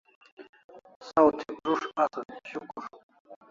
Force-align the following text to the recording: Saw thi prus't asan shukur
Saw 1.07 1.27
thi 1.39 1.47
prus't 1.61 1.91
asan 2.03 2.29
shukur 2.49 2.85